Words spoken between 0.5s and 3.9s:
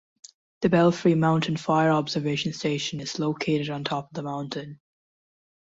The Belfry Mountain Fire Observation Station is located on